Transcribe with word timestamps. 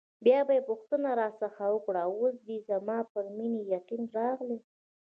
بیا 0.25 0.39
یې 0.55 0.67
پوښتنه 0.69 1.09
راڅخه 1.19 1.65
وکړه: 1.71 2.01
اوس 2.11 2.35
دې 2.47 2.57
زما 2.69 2.97
پر 3.11 3.25
مینې 3.37 3.61
یقین 3.75 4.01
راغلی؟ 4.17 4.59